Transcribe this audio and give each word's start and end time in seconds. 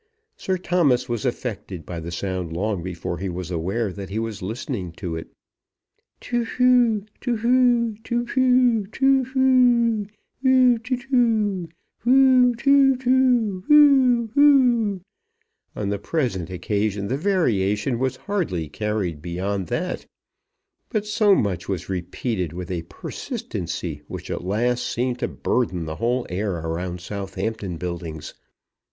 Sir 0.35 0.57
Thomas 0.57 1.07
was 1.07 1.27
affected 1.27 1.85
by 1.85 1.99
the 1.99 2.09
sound 2.09 2.51
long 2.51 2.81
before 2.81 3.19
he 3.19 3.29
was 3.29 3.51
aware 3.51 3.93
that 3.93 4.09
he 4.09 4.17
was 4.17 4.41
listening 4.41 4.93
to 4.93 5.15
it. 5.15 5.27
To 6.21 6.43
whew, 6.43 7.05
to 7.19 7.37
whew; 7.37 7.97
to 8.05 8.25
whew, 8.25 8.87
to 8.87 9.23
whew; 9.25 10.07
whew 10.41 10.79
to 10.79 10.97
to, 10.97 11.69
whew 12.01 12.55
to 12.55 12.95
to, 12.97 13.63
whew, 13.67 14.27
to 14.27 14.31
whew. 14.33 15.01
On 15.75 15.89
the 15.89 15.99
present 15.99 16.49
occasion 16.49 17.07
the 17.07 17.15
variation 17.15 17.99
was 17.99 18.15
hardly 18.25 18.69
carried 18.69 19.21
beyond 19.21 19.67
that; 19.67 20.07
but 20.89 21.05
so 21.05 21.35
much 21.35 21.69
was 21.69 21.89
repeated 21.89 22.53
with 22.53 22.71
a 22.71 22.81
persistency 22.89 24.01
which 24.07 24.31
at 24.31 24.43
last 24.43 24.83
seemed 24.83 25.19
to 25.19 25.27
burden 25.27 25.85
the 25.85 25.97
whole 25.97 26.25
air 26.31 26.53
round 26.53 27.01
Southampton 27.01 27.77
Buildings. 27.77 28.33